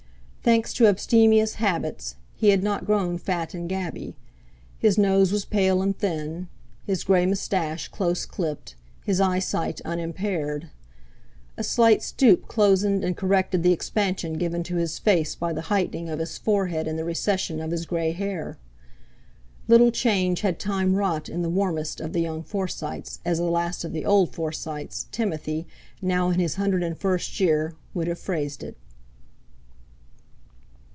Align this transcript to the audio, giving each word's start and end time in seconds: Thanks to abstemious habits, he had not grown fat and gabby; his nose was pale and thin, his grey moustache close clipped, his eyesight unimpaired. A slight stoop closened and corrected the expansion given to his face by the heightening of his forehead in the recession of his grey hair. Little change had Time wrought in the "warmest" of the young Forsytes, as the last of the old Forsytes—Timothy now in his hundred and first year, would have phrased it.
Thanks 0.43 0.73
to 0.73 0.87
abstemious 0.87 1.53
habits, 1.61 2.15
he 2.35 2.49
had 2.49 2.63
not 2.63 2.87
grown 2.87 3.19
fat 3.19 3.53
and 3.53 3.69
gabby; 3.69 4.15
his 4.79 4.97
nose 4.97 5.31
was 5.31 5.45
pale 5.45 5.83
and 5.83 5.95
thin, 5.95 6.47
his 6.83 7.03
grey 7.03 7.27
moustache 7.27 7.89
close 7.89 8.25
clipped, 8.25 8.73
his 9.05 9.21
eyesight 9.21 9.81
unimpaired. 9.85 10.71
A 11.57 11.63
slight 11.63 12.01
stoop 12.01 12.47
closened 12.47 13.03
and 13.03 13.15
corrected 13.15 13.61
the 13.61 13.71
expansion 13.71 14.33
given 14.39 14.63
to 14.63 14.77
his 14.77 14.97
face 14.97 15.35
by 15.35 15.53
the 15.53 15.61
heightening 15.69 16.09
of 16.09 16.17
his 16.17 16.39
forehead 16.39 16.87
in 16.87 16.95
the 16.97 17.05
recession 17.05 17.59
of 17.61 17.69
his 17.69 17.85
grey 17.85 18.11
hair. 18.11 18.57
Little 19.67 19.91
change 19.91 20.41
had 20.41 20.57
Time 20.57 20.95
wrought 20.95 21.29
in 21.29 21.43
the 21.43 21.49
"warmest" 21.51 22.01
of 22.01 22.13
the 22.13 22.21
young 22.21 22.41
Forsytes, 22.41 23.19
as 23.23 23.37
the 23.37 23.43
last 23.43 23.83
of 23.85 23.93
the 23.93 24.05
old 24.05 24.33
Forsytes—Timothy 24.33 25.67
now 26.01 26.29
in 26.29 26.39
his 26.39 26.55
hundred 26.55 26.81
and 26.81 26.97
first 26.97 27.39
year, 27.39 27.75
would 27.93 28.07
have 28.07 28.17
phrased 28.17 28.63
it. 28.63 28.75